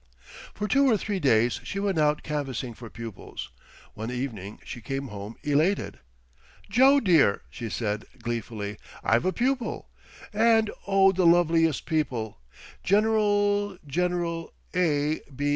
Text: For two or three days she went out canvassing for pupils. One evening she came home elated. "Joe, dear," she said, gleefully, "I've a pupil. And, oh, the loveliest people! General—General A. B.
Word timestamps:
For 0.55 0.67
two 0.67 0.89
or 0.89 0.97
three 0.97 1.19
days 1.19 1.61
she 1.63 1.79
went 1.79 1.99
out 1.99 2.23
canvassing 2.23 2.73
for 2.73 2.89
pupils. 2.89 3.51
One 3.93 4.09
evening 4.09 4.57
she 4.65 4.81
came 4.81 5.09
home 5.09 5.35
elated. 5.43 5.99
"Joe, 6.71 6.99
dear," 6.99 7.43
she 7.51 7.69
said, 7.69 8.05
gleefully, 8.19 8.79
"I've 9.03 9.25
a 9.25 9.31
pupil. 9.31 9.89
And, 10.33 10.71
oh, 10.87 11.11
the 11.11 11.27
loveliest 11.27 11.85
people! 11.85 12.39
General—General 12.83 14.51
A. 14.75 15.21
B. 15.35 15.49